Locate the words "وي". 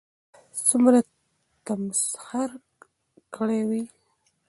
3.69-3.83